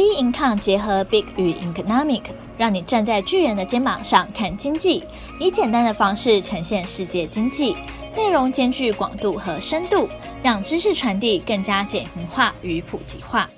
[0.00, 2.22] B Income 结合 Big 与 Economic，
[2.56, 5.04] 让你站在巨人的肩膀上看经济，
[5.38, 7.76] 以简单的方式呈现世界经济，
[8.16, 10.08] 内容兼具广度和深度，
[10.42, 13.50] 让知识传递更加简明化与普及化。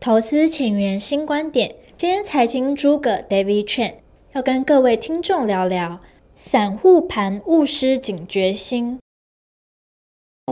[0.00, 3.94] 投资前沿新观点，今天财经诸葛 David Chen
[4.32, 6.00] 要跟各位听众聊聊
[6.34, 8.98] 散户盘勿失警觉心。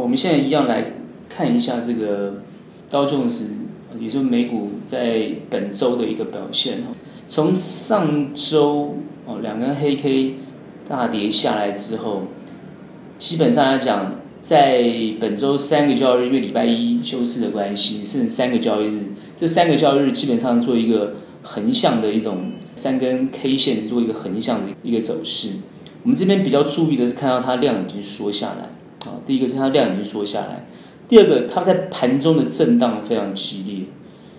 [0.01, 0.93] 我们现在一样来
[1.29, 2.45] 看一下这个
[2.89, 3.57] 道琼斯。
[4.03, 6.83] 也就是美股在本周的一个表现，
[7.29, 10.35] 从上周哦两根黑 K
[10.89, 12.23] 大跌下来之后，
[13.17, 14.83] 基本上来讲，在
[15.21, 25.51] 本周三个交易日，因为礼拜一休市的关系，剩三个交易日，这三个交易日基本上做一个横向的一种三根 K 线做一个横向的一个走势。
[26.03, 30.67] 我们这边比较注意的是看到它量已经缩下来，啊，第一个是它量已经缩下来。
[31.13, 33.85] 第二个，它在盘中的震荡非常激烈，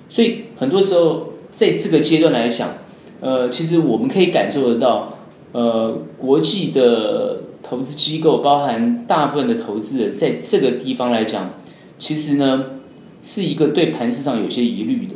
[0.09, 2.67] 所以很多时候在这个阶段来讲，
[3.21, 5.19] 呃，其实我们可以感受得到，
[5.51, 11.53] 呃，国际的投资机构，包含大部分的投资人，在这个地方来讲，
[11.99, 12.65] 其实呢
[13.21, 15.13] 是一个对盘市上有些疑虑的，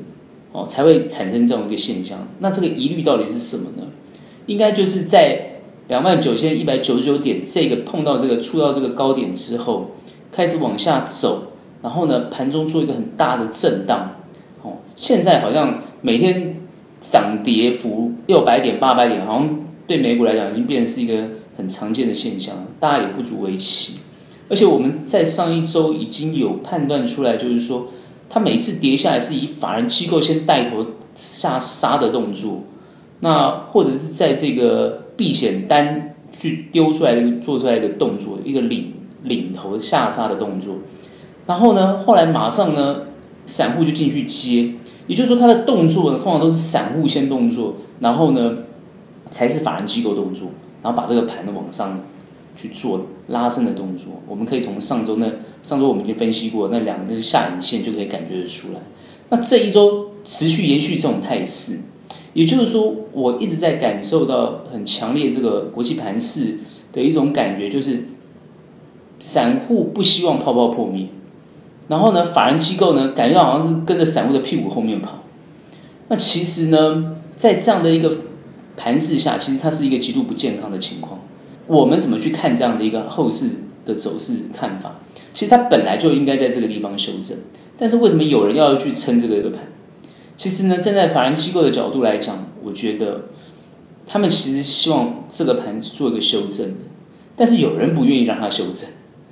[0.52, 2.28] 哦，才会产生这样一个现象。
[2.38, 3.88] 那这个疑虑到底是什么呢？
[4.46, 9.90] 应该就是在两万九千一百九十九点这个碰到这个触到这个高点之后。
[10.32, 14.16] 开始往下走，然后呢，盘中做一个很大的震荡。
[14.62, 16.58] 哦，现在好像每天
[17.00, 24.00] 涨跌幅六百点、八百点，好像对美股来讲已经变成是一个很常见的现象，大家也不足为奇。
[24.50, 27.88] 而且我们在上一周已经有判断出来，就是说，
[28.30, 32.64] 它每次跌下来是以法人机构先带头下杀的动作，
[33.20, 38.94] 那或者是在这个避险单去丢出来的做出来的动作，一个领。
[39.24, 40.76] 领头下杀的动作，
[41.46, 43.02] 然后呢，后来马上呢，
[43.46, 44.74] 散户就进去接，
[45.08, 48.60] 也就是说，他的动作呢，通常都是散户先动作，然后呢，
[49.32, 50.50] 才是法人机构动作，
[50.84, 52.02] 然后把这个盘呢往上
[52.56, 54.22] 去做拉升的动作。
[54.28, 55.26] 我们可以从上周那
[55.64, 58.82] 上周我们已经分析过那两根下影线就可以感觉得出来。
[59.30, 61.80] 那这一周持续延续这种态势，
[62.34, 66.60] 也就是说，我一直在感受到很强烈这个国际盘势
[66.94, 68.04] 的一种感觉，就是。
[69.20, 71.08] 散户不希望泡泡破灭，
[71.88, 75.24] 然后呢，法人机构呢，感觉好像是跟着散户的屁股后面跑。
[76.10, 78.12] 那其实呢，在这样的一个
[78.76, 81.20] 盘势下，其实它是一个极度不健康的情况。
[81.66, 83.50] 我们怎么去看这样的一个后市
[83.86, 85.00] 的走势看法？
[85.34, 87.38] 其实它本来就应该在这个地方修正，
[87.78, 89.60] 但是为什么有人要去撑这个的盘？
[90.38, 93.26] 其实呢，站在法人机构的角度来讲，我觉得
[94.06, 96.76] 他们其实希望这个盘做一个修正，
[97.36, 98.90] 但是有人不愿意让它修正。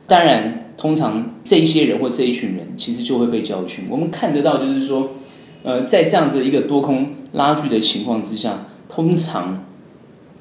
[0.08, 3.86] 当然，通常这一些人或这一群人，其实就会被教训。
[3.90, 5.12] 我们看得到，就是说，
[5.64, 9.66] 呃，在这样子一个多空拉锯的情况之下，通常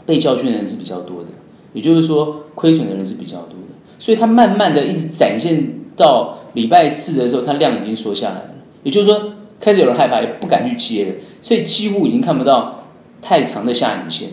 [0.05, 1.29] 被教训的人是比较多的，
[1.73, 3.75] 也就是说，亏损的人是比较多的。
[3.99, 8.51] 所以，他慢慢的一直展现到礼拜四的时候，它量已经缩下来了。
[8.83, 12.85] 也就是说，开始有人害怕，也不敢去接了，所以几乎已经看不到
[13.23, 14.29] 太长的下影线。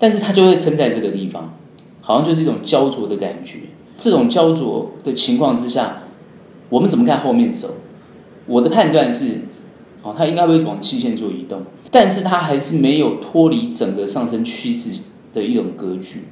[0.00, 1.54] 但是，它就会撑在这个地方，
[2.00, 3.58] 好像就是一种焦灼的感觉。
[3.96, 6.02] 这种焦灼的情况之下，
[6.68, 7.74] 我们怎么看后面走？
[8.46, 9.42] 我的判断是，
[10.02, 16.24] 哦，它应该会往期线做移动，但是它还是没有脱离整个上升趋势的一种格局。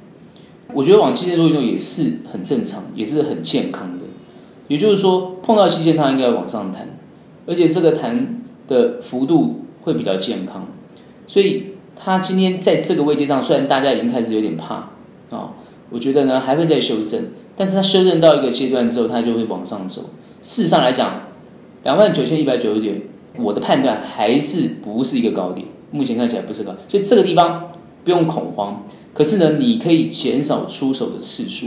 [0.75, 4.05] 我觉得往期线做移动也是很正常，也是很健康的。
[4.69, 6.99] 也就是说，碰到期线它应该往上弹，
[7.47, 10.67] 而且这个弹的幅度会比较健康。
[11.27, 14.91] 所以，它今天在这个位置上，虽然大家已经开始有点怕啊，
[15.31, 15.51] 哦，
[15.91, 17.25] 我觉得呢还会再修正。
[17.57, 20.03] 但是它修正到一个阶段之后，它就会往上走。
[20.43, 21.23] 事实上来讲，
[21.85, 23.03] 两万九千一百九十点，
[23.39, 25.67] 我的判断还是不是一个高点。
[25.91, 27.71] 目前看起来不是高，所以这个地方
[28.03, 28.85] 不用恐慌。
[29.13, 31.67] 可是呢，你可以减少出手的次数，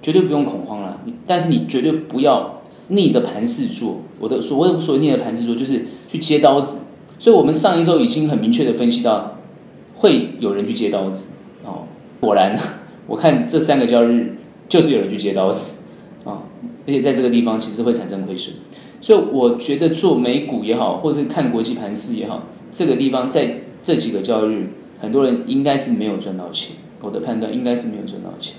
[0.00, 1.00] 绝对不用恐慌了。
[1.26, 4.00] 但是你绝对不要逆的盘势做。
[4.18, 6.86] 我的所谓所谓逆的盘势做，就是去接刀子。
[7.18, 9.36] 所以我们上一周已经很明确的分析到，
[9.96, 11.34] 会有人去接刀子。
[11.64, 11.84] 哦，
[12.20, 12.58] 果然，
[13.06, 14.36] 我看这三个交易日。
[14.72, 15.82] 就是有人去接刀子
[16.24, 16.44] 啊，
[16.86, 18.54] 而且在这个地方其实会产生亏损，
[19.02, 26.76] 所以我觉得做美股也好，或者是看国际盘势也好，这个地方在这几个交易日，很多人应该是没有赚到钱。
[27.02, 28.54] 我的判断应该是没有赚到钱，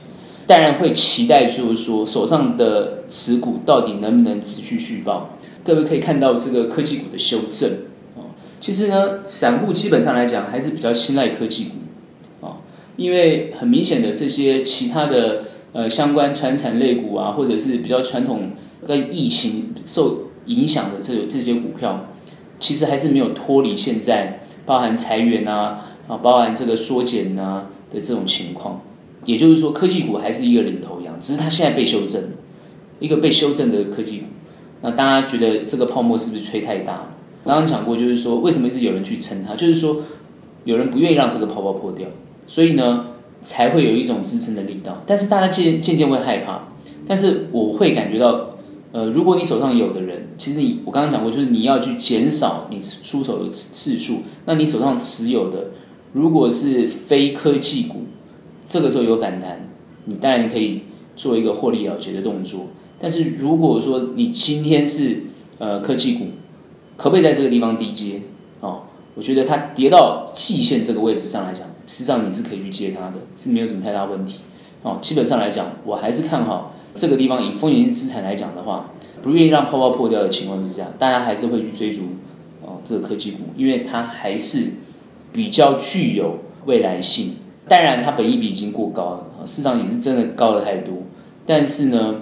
[0.45, 5.31] 当然会期待就是说手上的持股到底能不能持续续报。
[5.63, 7.71] 各位可以看到这个科技股的修正
[8.15, 12.57] 啊，其实呢，散户基本上来讲还是比较青睐科技股啊，
[12.97, 15.45] 因为很明显的这些其他的。
[15.73, 18.51] 呃，相关传产类股啊，或者是比较传统
[18.87, 22.05] 跟疫情受影响的这这些股票，
[22.59, 28.81] 其实还是没有脱离现在包含裁员啊啊，包含这个缩减啊的这种情况。
[29.25, 32.21] 也就是说，科技股还是一个领头羊，只是它现在被修正，
[32.99, 34.25] 一个被修正的科技股。
[34.81, 37.09] 那大家觉得这个泡沫是不是吹太大了？
[37.45, 40.03] 刚刚讲过，就是说为什么一直有人去撑它，就是说
[40.65, 42.07] 有人不愿意让这个泡泡破掉，
[42.47, 43.07] 所以呢
[43.43, 45.03] 才会有一种支撑的力道。
[45.05, 46.69] 但是大家渐渐渐会害怕，
[47.05, 48.49] 但是我会感觉到。
[48.93, 54.19] 呃，如果你手上有的人，其实你我刚刚讲过，就是你要去减少你出手的次数。
[54.45, 55.71] 那你手上持有的，
[56.11, 58.03] 如果是非科技股，
[58.67, 59.67] 这个时候有反弹，
[60.05, 60.81] 你当然可以
[61.15, 62.67] 做一个获利了结的动作。
[62.99, 65.23] 但是如果说你今天是
[65.57, 66.25] 呃科技股，
[66.95, 68.21] 可不可以在这个地方低接？
[68.59, 68.83] 哦，
[69.15, 74.39] 我觉得它跌到季线这个位置上来讲，实际上你是可以去接它的，是没有什么太大问题。
[74.83, 76.73] 哦，基本上来讲，我还是看好。
[76.95, 78.91] 这个地方以风险性资产来讲的话，
[79.21, 82.01] 不愿意让泡泡破掉的情况之下，大家还是会去追逐
[82.61, 84.73] 哦这个科技股，因为它还是
[85.31, 87.37] 比较具有未来性。
[87.67, 90.97] 当然，它本益比已经过高了，市场也是真的高了太多。
[91.45, 92.15] 但是呢，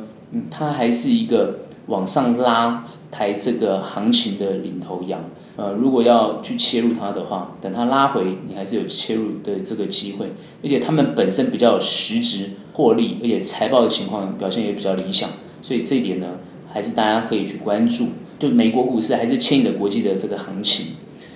[0.50, 5.20] 它还是一个往上拉抬这个行情的领头羊。
[5.56, 10.34] 呃，如果要去切入它的话，等它拉回，你还是有切入的这个机会。
[10.64, 12.50] 而且他们本身比较有实质。
[12.74, 15.30] 获利，而且财报的情况表现也比较理想，
[15.62, 16.40] 所以这一点呢，
[16.72, 18.08] 还是大家可以去关注。
[18.40, 20.94] 就美国股市还是牵引着国际的这个行情，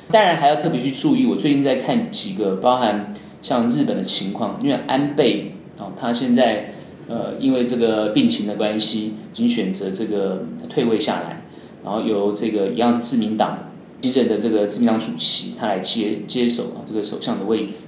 [0.09, 1.25] 当然还要特别去注意。
[1.25, 6.73] 我最近在看几个，包含像日本的情况，因为安倍啊，他现在
[7.09, 11.43] 呃因为这个病情的关系，已经选择这个退位下来，
[11.83, 13.64] 然后由这个一样是自民党
[14.11, 17.87] 新任的这个自民党主席他来接接手啊这个首相的位置，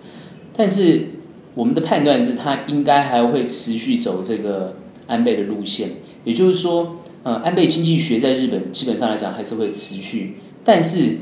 [0.56, 1.10] 但是。
[1.58, 4.75] 我们的判断是，他应该还会持续走这个
[5.08, 5.90] 安倍的路线，
[6.24, 11.18] 也就是说，呃，安倍经济学在日本基本上来讲还是会持续，但是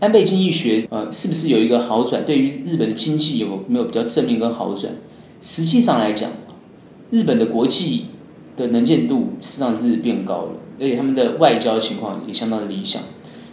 [0.00, 2.24] 安倍经济学呃是不是有一个好转？
[2.24, 4.90] 对于日本的经济有没有比较正面跟好转？
[5.42, 6.30] 实际上来讲，
[7.10, 8.06] 日本的国际
[8.56, 13.02] 的能见度实际上是变高了，而且他们的外交情况也相当的理想。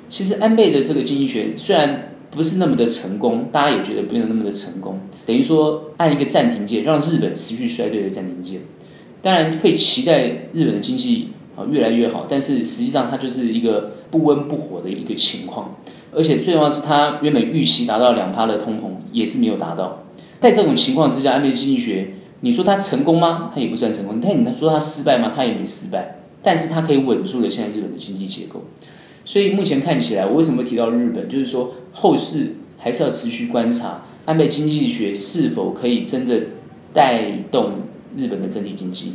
[0.10, 5.00] 其实安倍的这个经济学虽然不是那么的成功，大家也觉得不是那么的成功。
[5.26, 8.62] 等于说按一个暂停键，让日本持续衰退的暂停键。
[9.22, 15.76] 当然会期待日本的经济啊越来越好，但是实际上它就是一个不温不火的一个情况。
[16.14, 20.04] 而且最重要的是，它原本预期达到两趴的通膨也是没有达到。
[20.40, 23.52] 在这种情况之下，安倍经济学，你说它成功吗？
[23.54, 24.22] 它也不算成功。
[24.22, 25.34] 但你说它失败吗？
[25.36, 26.20] 它也没失败。
[26.44, 28.64] 但是它可以稳住了现在日本的经济结构。
[29.26, 31.28] 所以目前看起来，我为什么提到日本？
[31.28, 34.06] 就是说后市还是要持续观察。
[34.26, 36.46] 安倍经济学是否可以真正
[36.94, 37.74] 带动
[38.18, 39.14] 日本的整体经济？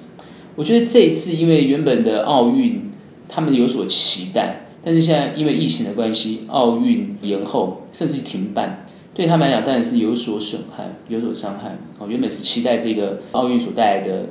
[0.54, 2.90] 我觉得这一次因为原本的奥运
[3.28, 11.76] 他们有所期待，但是现在因为疫情的关系，奥运延后甚至停办，对他们来讲当然是有所损害、有所伤害。
[11.98, 14.26] 哦，原本是期待这个奥运所带来的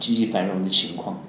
[0.00, 1.22] 经济繁荣的情况，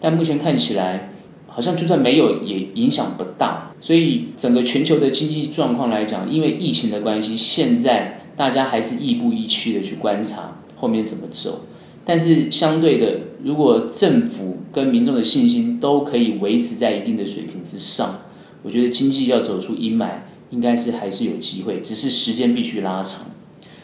[0.00, 1.09] 但目前看起来
[1.50, 3.72] 好像就算没有也影响不大。
[3.78, 8.16] 所以整个全球的经济状况来讲，因为疫情的关系，现在。
[8.36, 11.66] 大家还是亦步亦趋的去观察后面怎么走，
[12.06, 18.20] 但是相对的，如果政府跟民众的信心都可以维持在一定的水平之上，
[18.62, 23.26] 我觉得经济要走出阴霾，应该是还是有机会，只是时间必须拉长。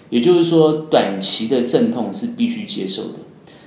[0.09, 3.19] 也就是说，短期的阵痛是必须接受的。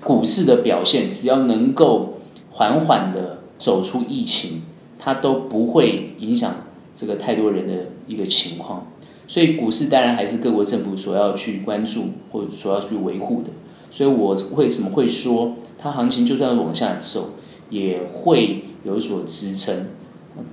[0.04, 2.18] 股市的表现，只要能够
[2.50, 4.64] 缓缓的走出疫情，
[4.98, 6.56] 它都不会影响
[6.96, 8.88] 这个太多人的一个情况。
[9.28, 13.52] 所以股市当然还是各国政府所要去关注或者所要去维护的。
[13.92, 17.36] 所以我为什么会说它行情就算往下走
[17.70, 19.88] 也会有所支撑？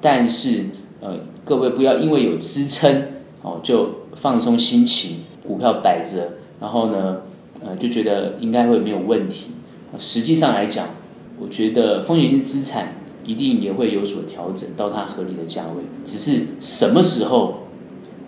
[0.03, 0.65] 但是
[1.01, 3.05] 呃，各位不要因为有支撑
[3.43, 7.19] 哦就放松心情，股票摆着，然后呢
[7.65, 9.53] 呃就觉得应该会没有问题。
[9.97, 10.89] 实际上来讲，
[11.39, 17.67] 我觉得风险性资产一定也会有所调整到它合理的价位，只是什么时候？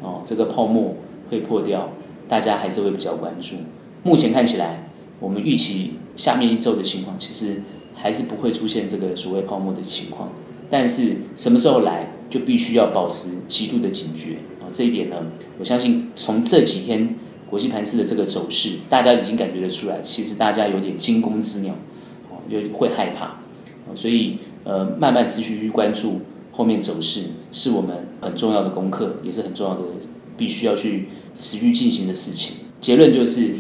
[0.00, 0.94] 哦，这个泡沫
[1.28, 1.90] 会破掉，
[2.28, 3.56] 大家还是会比较关注。
[4.04, 7.62] 目前看起来，我们预期下面一周的情况，其实
[7.94, 10.30] 还是不会出现这个所谓泡沫的情况。
[10.70, 14.70] 但是什么时候来，就必须要保持极度的警觉啊！
[14.70, 15.16] 这一点呢，
[15.58, 17.16] 我相信从这几天
[17.48, 21.74] 国际盘势的这个走势，大家已经感觉得出来，其实大家有点惊弓之鸟，
[22.50, 23.40] 就会害怕。
[23.94, 26.22] 所以呃，慢慢持续去关注。
[26.50, 29.80] 后面走势是我们很重要的功课，也是很重要的，
[30.36, 32.56] 必须要去持续进行的事情。
[32.80, 33.52] 结论就是，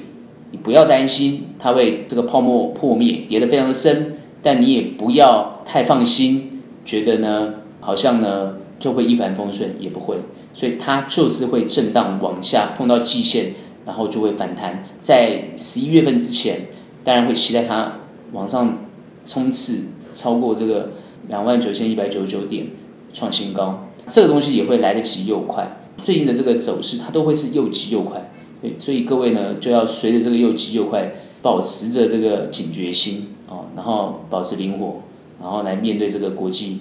[0.50, 10.16] 你不要担心它会这个泡沫破灭，跌得非常的深，但你也不要太放心，觉得呢好像呢就会一帆风顺，也不会，
[10.52, 13.52] 所以它就是会震荡往下碰到季线，
[13.86, 14.84] 然后就会反弹。
[15.00, 16.66] 在十一月份之前，
[17.04, 18.00] 当然会期待它
[18.32, 18.78] 往上
[19.24, 20.90] 冲刺，超过这个
[21.28, 22.68] 两万九千一百九十九点
[23.12, 23.88] 创新高。
[24.08, 25.76] 这个东西也会来得及又快。
[25.96, 28.30] 最近的这个走势，它都会是又急又快。
[28.76, 35.02] 所以各位呢，就要随着这个又急又快，保持着这个警觉心哦，然后保持灵活，
[35.40, 36.80] 然后来面对这个国际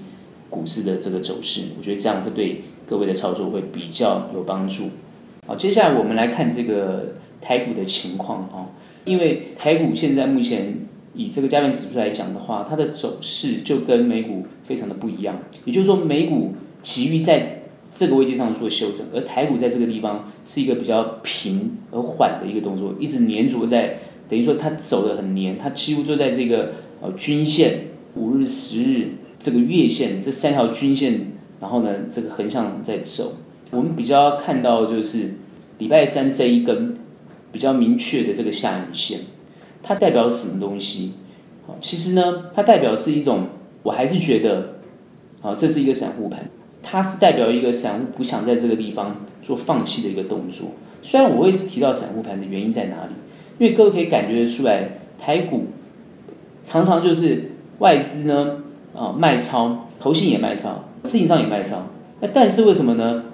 [0.50, 1.62] 股市的这个走势。
[1.78, 4.86] 我觉得这样会对各位的操作会比较有帮助。
[5.46, 8.68] 好，接下来我们来看这个台股的情况哦，
[9.06, 10.87] 因为台股现在目前
[11.18, 15.40] 以这个加权指数来讲的话，它的走势就跟美股非常的不一样。
[15.66, 23.98] 也就是说，美股急于在这个位置上做修正，而台股在这个地方是一个比较平而缓的一个动作，一直黏着在，
[24.30, 29.10] 等于说它走的很黏，它几乎就在这个呃均线五日、十日
[29.40, 33.38] 这个月线这三条均线，然后呢这个横向在走。
[33.72, 35.34] 我们比较看到就是
[35.80, 36.96] 礼拜三这一根
[37.52, 39.22] 比较明确的这个下影线，
[39.82, 41.14] 它代表什么东西？
[41.82, 43.48] 其实呢，它代表是一种，
[43.84, 44.76] 我还是觉得，
[45.42, 46.50] 啊，这是一个散户盘。
[46.82, 50.70] 它是代表一个散户不想在这个地方做放弃的一个动作。
[51.02, 53.14] 虽然我一直提到散户盘的原因在哪里，
[53.60, 55.66] 因为各位可以感觉得出来，台股
[56.64, 58.64] 常常就是外资呢
[58.96, 61.88] 啊卖超，投信也卖超，自营商也卖超。
[62.22, 63.26] 那但是为什么呢？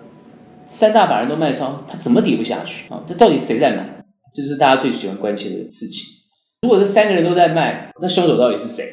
[0.66, 3.04] 三大法人都卖超，它怎么跌不下去啊？
[3.06, 4.04] 这到底谁在买？
[4.34, 6.23] 这就是大家最喜欢关切的事情。
[6.64, 8.84] 如果是三个人都在卖，那凶手到底是谁？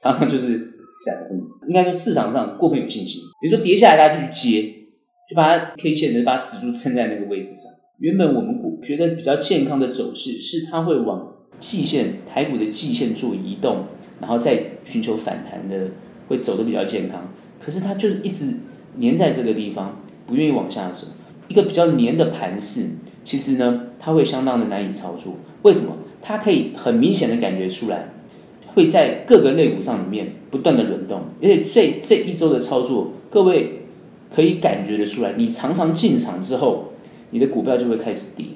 [0.00, 0.70] 常常就是。
[0.96, 1.34] 散户
[1.66, 4.62] 应该说市场上过分有信心，比如说跌下来，大家就去接，
[5.28, 7.72] 就把它 K 线的把指数撑在那个位置上。
[7.98, 13.86] 原本我们觉得比较健康的走势是它会往季线台股的季线做移动，
[14.20, 15.90] 然后再寻求反弹的，
[16.28, 17.28] 会走的比较健康。
[17.58, 18.54] 可是它就是一直
[18.98, 21.08] 黏在这个地方，不愿意往下走。
[21.48, 22.90] 一个比较黏的盘势，
[23.24, 25.34] 其实呢，它会相当的难以操作。
[25.62, 25.96] 为什么？
[26.24, 28.08] 它可以很明显的感觉出来。
[28.74, 33.82] 会在各个类股上里面不断的轮动，而且这这一周的操作，各位
[34.34, 36.86] 可以感觉得出来，你常常进场之后，
[37.30, 38.46] 你的股票就会开始跌。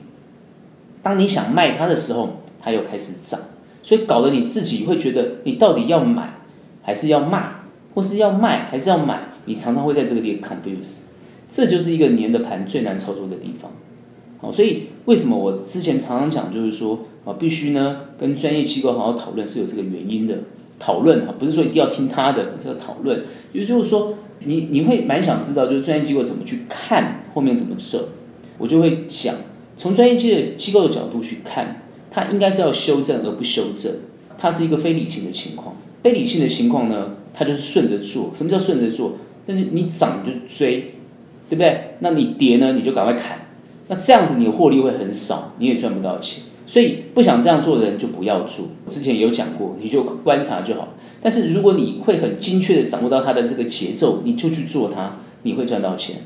[1.05, 3.39] 当你想卖它的时候，它又开始涨，
[3.81, 6.41] 所以搞得你自己会觉得，你到底要买
[6.83, 7.53] 还是要卖，
[7.95, 9.21] 或是要卖还是要买？
[9.45, 11.05] 你常常会在这个地方 confuse，
[11.49, 13.71] 这就是一个年的盘最难操作的地方。
[14.41, 17.01] 好，所以为什么我之前常常讲，就是说。
[17.25, 20.35] 啊，必须呢跟专业机构好好讨论，是有这个原因的。
[20.79, 23.25] 讨论哈，不是说一定要听他的，是要讨论。
[23.53, 24.15] 也就是说，
[24.45, 28.09] 你你会蛮想知道，就是专业机构怎么去看后面怎么走。
[28.57, 29.35] 我就会想
[29.77, 33.93] 从专业机的机构的角度去看，它应该是要修正而不修正。
[34.39, 38.31] 它是一个非理性的情况，非理性的情况呢，它就是顺着做。
[38.33, 39.19] 什么叫顺着做？
[39.47, 40.95] 但是你涨就追，
[41.51, 41.97] 对不对？
[41.99, 43.48] 那你跌呢，你就赶快砍。
[43.89, 46.45] 那这样子你获利会很少，你也赚不到钱。
[46.67, 48.67] 所以不想这样做的人就不要做。
[48.87, 50.89] 之前有讲过，你就观察就好。
[51.23, 56.17] 但是如果你会很精确的掌握到它的这个节奏，你就去做它，你会赚到钱。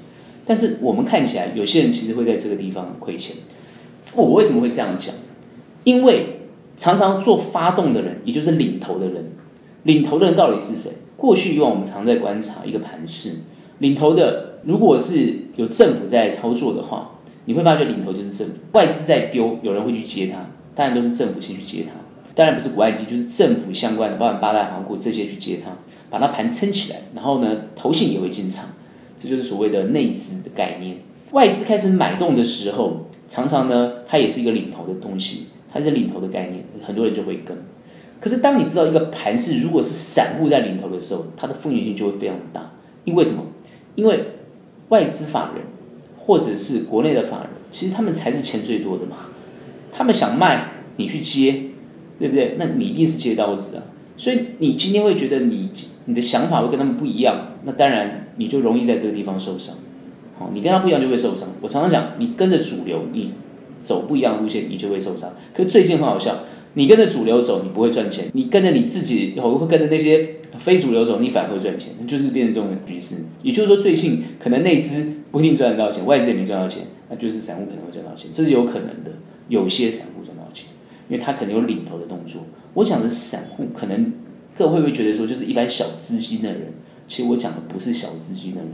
[0.44, 3.36] 但是我们看起来，有些人其实会在这个地方亏钱。
[4.16, 5.14] 我为什么会这样讲？
[5.84, 6.40] 因为
[6.76, 9.30] 常常做发动的人，也就是领头的人，
[9.84, 10.90] 领头的人到底是谁？
[11.16, 13.36] 过去以往我们常在观察一个盘势，
[13.78, 17.10] 领头的如果是有政府在操作的话。
[17.44, 20.38] 你会发觉领头就是政府，外资在丢，有人会去接它，
[20.74, 21.90] 当然都是政府先去接它，
[22.34, 25.72] 当然不是国外机，就是政府相关的，包含八大行股这些去接它，
[26.08, 28.66] 把它盘撑起来，然后呢，投信也会进场，
[29.16, 30.98] 这就是所谓的内资的概念。
[31.32, 37.56] 外资开始买动的时候，常常呢，它也是一个领头的东西，它是领头的概念，很多人就会跟。
[38.20, 42.70] 可是当你知道一个盘势如果是散户在领头的时候，它的风险性就会非常大，
[43.04, 43.44] 因为什么？
[43.96, 44.26] 因为
[44.90, 45.71] 外资法人。
[46.24, 49.16] 或者是国内的法人，其实他们才是钱最多的嘛。
[49.90, 51.64] 他们想卖，你去接，
[52.18, 52.56] 对不对？
[52.58, 53.82] 那你一定是接刀子啊。
[54.16, 55.70] 所以你今天会觉得你
[56.04, 59.74] 你的想法会跟他们不一样，那当然你就容易在这个地方受伤。
[60.38, 61.48] 好，你跟他不一样就会受伤。
[61.60, 63.32] 我常常讲，你跟着主流，你
[63.80, 65.30] 走不一样路线，你就会受伤。
[65.52, 71.92] 可是最近很好笑，你跟着主流走，你不会赚钱；你跟着你自己，会会跟着那些非主流走，你反而会赚钱。
[72.06, 73.16] 就是变成这种局势。
[73.42, 75.12] 也就是说，最近可能内资。
[75.32, 79.12] 不一定赚得到钱，外资也没赚到钱，那就是散户可能会赚到钱，这是有可能的。
[79.48, 80.66] 有些散户赚到钱，
[81.08, 82.42] 因为他可能有领头的动作。
[82.74, 84.12] 我讲的散户，可能
[84.54, 86.74] 各位会不会觉得说，就是一般小资金的人？
[87.08, 88.68] 其实我讲的不是小资金的人，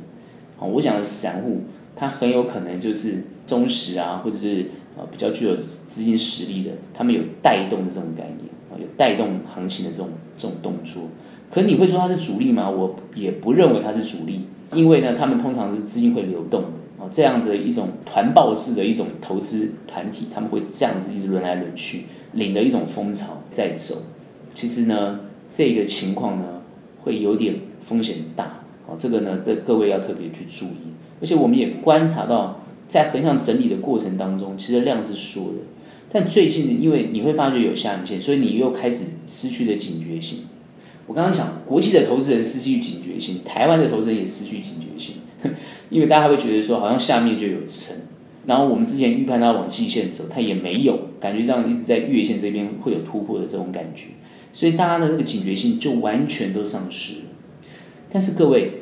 [0.56, 1.60] 好，我讲的散户，
[1.94, 11.04] 他很有可能就是中实啊，或者是啊比较具有资金实力的，他们有带动的这种概念啊，有带动行情的这种这种动作。
[11.50, 12.70] 可你会说它是主力吗？
[12.70, 14.46] 我也不认为它是主力。
[14.74, 23.94] 因为呢，他们通常是资金会流动的啊，这样的一种团报式的一种投资团体，他们会这样子一直轮来轮去，领了一种风潮在走。
[24.54, 26.44] 其实呢，这个情况呢，
[27.02, 28.44] 会有点风险大
[28.86, 30.92] 啊，这个呢，的各位要特别去注意。
[31.22, 35.58] 而且我们也观察到，在横向整理的过程当中，其实量是缩的。
[36.10, 40.40] 但最近，因为你会发觉有下影线，所以你又开始失去了警觉性。
[41.06, 45.16] 我刚刚讲，国际的投资人失去警觉性，台湾的投资人也失去警觉性，
[45.90, 47.96] 因为大家会觉得说，好像下面就有撑，
[48.46, 54.08] 然后我们之前预判它往季线走，它也没有，感觉上一直在月线这边会有突破的这种感觉，
[54.52, 57.22] 所以大家的这个警觉性就完全都丧失了。
[58.10, 58.72] 但是各位，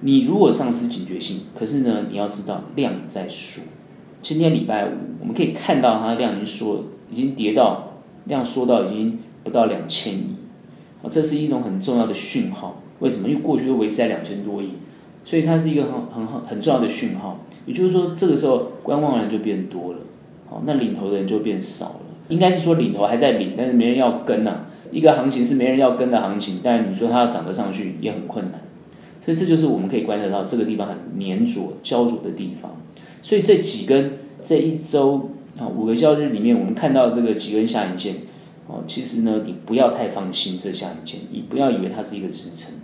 [0.00, 3.62] 你如果丧失警觉性，可是呢，你要知道量在缩。
[4.22, 7.94] 今天礼拜五，我们可以看到它的量已经缩，已经跌到
[8.24, 10.36] 量缩到已经不到两千亿，
[11.02, 12.80] 啊，这是一种很重要的讯号。
[13.00, 13.28] 为什么？
[13.28, 14.70] 因为过去都维持在两千多亿，
[15.24, 17.40] 所以它是一个很很很很重要的讯号。
[17.66, 19.98] 也就是说，这个时候观望的人就变多了，
[20.48, 22.00] 好，那领头的人就变少了。
[22.28, 24.66] 应该是说领头还在领，但是没人要跟呐、啊。
[24.90, 28.60] 一个行情是没人要跟的行情，但你说它要涨得上去也很困难。
[29.24, 32.76] 所以这就是我们可以观察到这个地方很粘着、焦灼的地方。
[33.22, 38.16] 所以这几根这一周啊五个交易日里面，我们看到这个几根下影线
[38.66, 42.74] 哦，其实呢，你不要太放心这下影线，你不要以为它是一个支撑，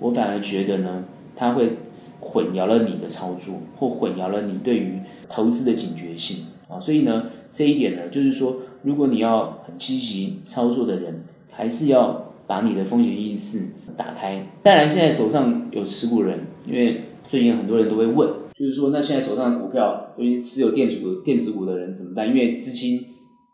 [0.00, 1.04] 我反而觉得呢，
[1.36, 1.76] 它会
[2.18, 6.80] 混淆了你的操作，或混淆了你对于投资的警觉性啊。
[6.80, 14.46] 所以呢，这一点呢，就是说，如果你要很积极操作的人，还是要把你的风险意识打开。
[14.62, 18.28] 当然，现在手上有持股人，因为最近很多人都会问。
[18.54, 22.26] 就是说，那现在手上的股票，尤其持有电子股、电子股的人怎么办？
[22.26, 22.98] 因为资金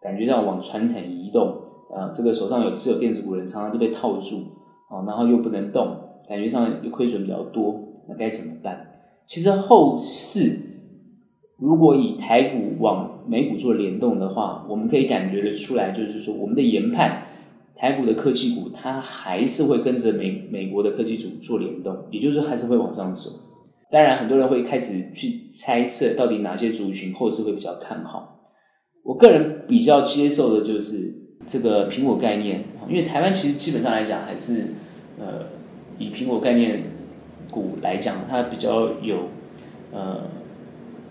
[0.00, 1.49] 感觉要往传产移动，
[1.92, 4.37] 啊，这个手上有持有电子股的人常常都被套住，
[4.88, 5.96] 啊，然后又不能动，
[6.28, 8.87] 感觉上又亏损比较多，那该怎么办？
[9.26, 10.56] 其实后市
[11.58, 17.24] 如果以台股往美股做联动的话，我们可以感觉得出来，就是说我们的研判，
[17.76, 23.30] 台股的科技股它还是会跟着美美国的科技股做联动，也就是说还是会往上走。
[23.90, 28.40] 当然，很多人会开始去猜测，到底哪些族群后市会比较看好。
[29.04, 31.12] 我个人比较接受的就是
[31.46, 34.68] 这个苹果概念，因为台湾其实基本上来讲还是
[35.18, 35.46] 呃
[35.98, 36.85] 以苹果概念
[37.50, 39.28] 股来讲，它比较有
[39.92, 40.22] 呃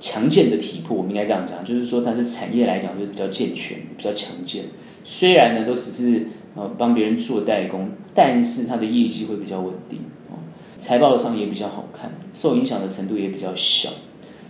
[0.01, 4.65] 强健的体魄，我们应该这样讲，就是说它的产业来讲就是比较健全、比较强健。
[5.05, 9.99] 虽然呢都只是呃帮别人做代工，但是它的业绩会比较稳定。
[10.77, 13.91] 财报上也比较好看，受影响的程度也比较小，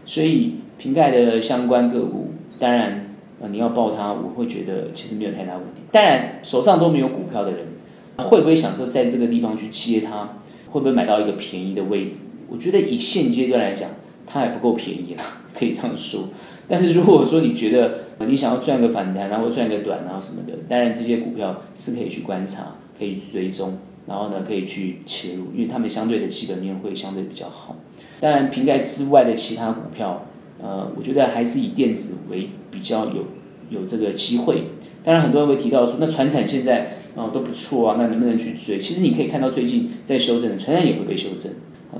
[0.06, 5.82] 所以瓶盖的相关个股，当然，呃，你要报它，我会觉得其实没有太大问题。
[5.92, 7.68] 当然，手上都没有股票的人，
[8.16, 10.38] 会不会想说在这个地方去接它？
[10.70, 12.28] 会不会买到一个便宜的位置？
[12.48, 13.90] 我觉得以现阶段来讲，
[14.26, 16.30] 它还不够便宜啦，可以这样说。
[16.68, 23.78] 但是如果说你觉得你想要赚个反弹，然后赚个短，然后什么的，当然这些股票是可以去观察，可以追踪。
[24.08, 27.78] 然后呢，可以去切入，因为他们相对的基本面会相对比较好。
[28.20, 30.26] 当然，瓶盖之外的其他股票，
[30.60, 33.26] 呃，我觉得还是以电子为比较有
[33.70, 34.64] 有这个机会。
[35.04, 38.80] 当然，很多人会提到说，那船产现在啊、呃、都不错啊，那能不能去追？
[38.80, 41.52] 其实你可以看到最近在修正，船产也会被修正。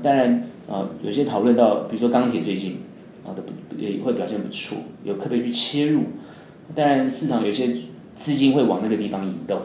[0.02, 2.78] 当然、呃，有些讨论到，比如说钢铁最近
[3.24, 3.42] 啊的
[3.76, 6.02] 也会表现不错，有特别去切入？
[6.74, 7.76] 当然，市场有些
[8.16, 9.60] 资金会往那个地方移动。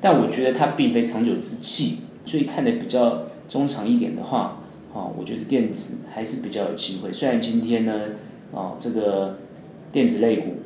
[0.00, 4.60] 但我觉得它并非长久之计，所以看得比较中长一点的话，
[4.92, 7.12] 啊，我觉得电子还是比较有机会。
[7.12, 8.00] 虽然今天呢，
[8.54, 9.38] 啊，这个
[9.90, 10.56] 电子类股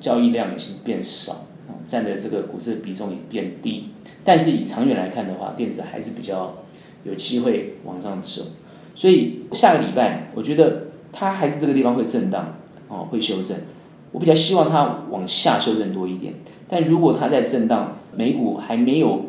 [0.00, 1.32] 交易量已经变少，
[1.68, 3.90] 啊，占的这个股市比重也变低，
[4.24, 6.64] 但是以长远来看的话，电子还是比较
[7.04, 8.42] 有机会往上走。
[8.94, 12.54] 所以下个礼拜，我觉得它还是这个地方会震荡，
[12.88, 13.56] 哦，会修正。
[14.12, 16.34] 我比较希望它往下修正多一点，
[16.68, 19.26] 但如果它在震荡，美股还没有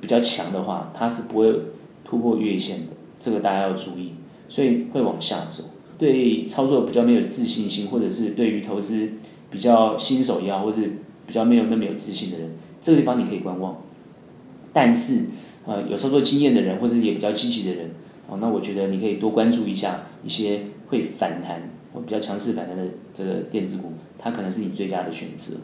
[0.00, 1.52] 比较强的话，它是不会
[2.04, 4.12] 突破月线的，这个大家要注意，
[4.48, 5.64] 所以会往下走。
[5.98, 9.10] 对操作比较没有自信心，或者是对于投资
[9.50, 13.76] 比较新手也好，或是比较没有那么有自信的人，这个地方你可以观望。
[14.72, 15.26] 但是，
[15.66, 17.90] 呃，有操作经验的人，或者也比较积极的人，
[18.28, 23.92] 哦，那我觉得你可以多关注一下一些会反弹或比较强势反弹的这个电子股。
[24.18, 25.56] 它可能是你最佳的选择，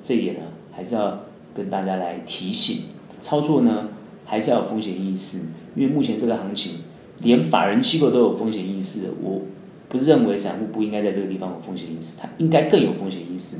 [0.00, 0.40] 这一点呢，
[0.72, 1.20] 还是要
[1.54, 2.86] 跟大家来提醒。
[3.20, 3.88] 操作呢，
[4.24, 5.42] 还是要有风险意识，
[5.76, 6.80] 因为目前这个行情，
[7.20, 9.42] 连法人机构都有风险意识，我
[9.88, 13.58] 不认为散户不应该在这个地方有风险意识，它应该更有风险意识。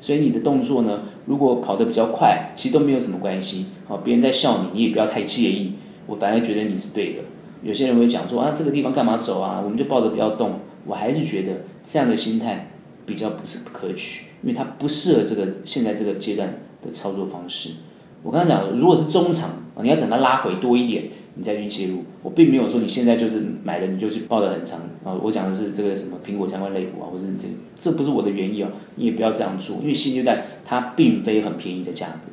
[0.00, 3.66] 所以你的动作呢，如果跑得比较快，其实都没有什么关系。
[3.88, 5.72] 好，别人在笑你，你也不要太介意。
[6.06, 7.22] 我反而觉得你是对的。
[7.62, 9.60] 有些人会讲说啊，这个地方干嘛走啊？
[9.62, 10.60] 我们就抱着不要动。
[10.86, 12.70] 我还是觉得这样的心态
[13.04, 17.74] 比较不是不可取，因为它不适合这个现在这个阶段的操作方式。
[18.22, 19.50] 我刚刚讲，如果是中长，
[19.82, 22.04] 你要等它拉回多一点，你再去介入。
[22.22, 25.12] 我并没有说你现在就是买了你就去抱得很长啊。
[25.22, 28.68] 我讲的是这个什么苹果相关类股啊，或者是这个，这不是我的原意哦。
[28.96, 32.30] 你也不要这样做，因为现阶段它并非很便宜的价格。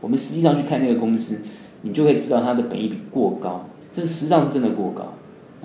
[0.00, 1.44] 我们实际上去看那个公司，
[1.82, 5.14] 你就可以知道它的本益比过高，这实际上是真的过高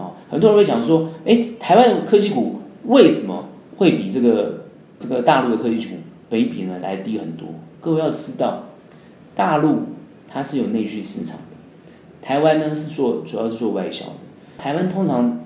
[0.04, 0.12] 啊。
[0.30, 4.65] 很多人会讲说，哎，台湾科技股为什么会比这个
[4.98, 5.96] 这个大陆的科技股
[6.30, 7.48] 北比呢来低很多？
[7.80, 8.63] 各位要知道。
[9.36, 9.80] 大陆
[10.28, 11.43] 它是有内需市场的，
[12.22, 14.12] 台湾呢是做主要是做外销的。
[14.60, 15.39] 台湾通常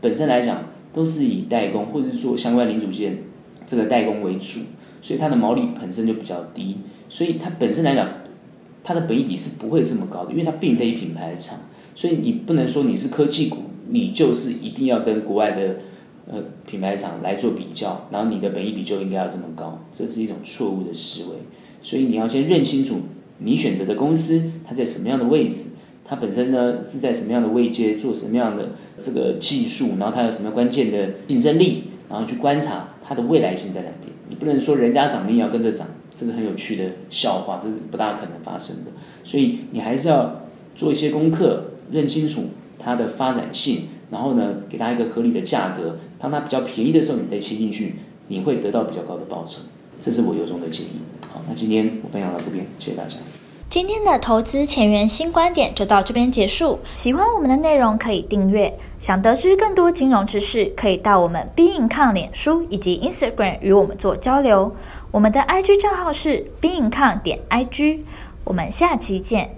[0.00, 3.18] 本身来讲都是以代工或者是做相关零组件
[3.64, 4.62] 这个代工为主，
[5.00, 8.08] 所以它的毛利本身就比较低，所以它本身来讲
[8.82, 11.60] 它的本益比是不会这么高的，因为它并非品牌厂，
[11.98, 13.56] 所以你不能说你是科技股，
[13.88, 15.78] 你就是一定要跟国外的
[16.30, 21.38] 呃品牌厂来做比较，然后你的本益比就应该要这么高，这是一种错误的思维，
[21.82, 23.00] 所以你要先认清楚。
[23.38, 25.70] 你选择的公司，它在什么样的位置？
[26.04, 28.68] 它本身呢是在什么样的位阶，做什么样的
[29.00, 29.96] 这个技术？
[29.98, 31.82] 然后它有什么关键的竞争力？
[32.08, 34.12] 然后去观察它的未来性在哪边。
[34.28, 38.92] 你不能说人家涨，你要跟着涨，这是很有趣的笑话，这是不大可能发生的。
[39.24, 40.42] 所以你还是要
[40.76, 45.98] 做一些功课，认清楚它的发展性，然后呢给它一个合理的价格。
[46.18, 47.96] 当它比较便宜的时候，你再切进去，
[48.28, 49.62] 你会得到比较高的报酬。
[50.00, 51.00] 这是我由衷的建议。
[51.32, 53.16] 好，那今天我分享到这边，谢谢大家。
[53.68, 56.78] 今天的投资前沿新观点就到这边结束。
[56.94, 64.74] 喜欢我们的内容可以订阅，想得知更多金融知识，可以到我们 b e i n c o m 脸书以及 Instagram 与我们做交流。
[65.10, 68.00] 我们的 IG 账号是 b e i n c o m 点 IG。
[68.44, 69.57] 我们下期见。